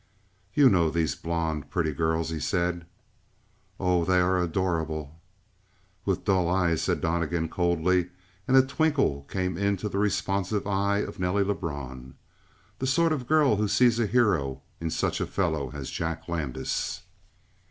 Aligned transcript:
"You 0.55 0.67
know 0.67 0.89
these 0.89 1.13
blond, 1.13 1.69
pretty 1.69 1.91
girls?" 1.91 2.31
he 2.31 2.39
said. 2.39 2.87
"Oh, 3.79 4.03
they 4.03 4.19
are 4.19 4.41
adorable!" 4.41 5.21
"With 6.05 6.25
dull 6.25 6.49
eyes," 6.49 6.81
said 6.81 7.01
Donnegan 7.01 7.49
coldly, 7.49 8.09
and 8.47 8.57
a 8.57 8.63
twinkle 8.65 9.25
came 9.29 9.59
into 9.59 9.87
the 9.89 9.99
responsive 9.99 10.65
eye 10.65 11.03
of 11.05 11.19
Nelly 11.19 11.43
Lebrun. 11.43 12.15
"The 12.79 12.87
sort 12.87 13.11
of 13.13 13.21
a 13.21 13.25
girl 13.25 13.57
who 13.57 13.67
sees 13.67 13.99
a 13.99 14.07
hero 14.07 14.63
in 14.79 14.89
such 14.89 15.21
a 15.21 15.27
fellow 15.27 15.69
as 15.71 15.91
Jack 15.91 16.27
Landis." 16.27 17.03